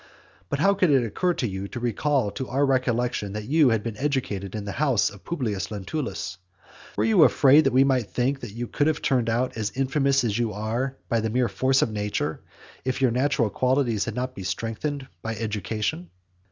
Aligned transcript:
But 0.49 0.57
how 0.57 0.73
could 0.73 0.89
it 0.89 1.03
occur 1.05 1.35
to 1.35 1.47
you 1.47 1.67
to 1.67 1.79
recal 1.79 2.31
to 2.31 2.47
our 2.47 2.65
recollection 2.65 3.33
that 3.33 3.43
you 3.47 3.69
had 3.69 3.83
been 3.83 3.97
educated 3.97 4.55
in 4.55 4.65
the 4.65 4.71
house 4.71 5.11
of 5.11 5.23
Publius 5.23 5.69
Lentulus? 5.69 6.39
Were 6.97 7.03
you 7.03 7.21
afraid 7.23 7.65
that 7.65 7.71
we 7.71 7.83
might 7.83 8.09
think 8.09 8.39
that 8.39 8.49
you 8.53 8.65
could 8.67 8.87
have 8.87 9.03
turned 9.03 9.29
out 9.29 9.55
as 9.57 9.69
infamous 9.75 10.23
as 10.23 10.39
you 10.39 10.53
are 10.53 10.97
by 11.07 11.19
the 11.19 11.29
mere 11.29 11.49
force 11.49 11.83
of 11.83 11.91
nature, 11.91 12.41
if 12.83 12.99
your 12.99 13.11
natural 13.11 13.51
qualities 13.51 14.05
had 14.05 14.15
not 14.15 14.33
been 14.33 14.43
strengthened 14.43 15.07
by 15.21 15.35
education? 15.35 16.09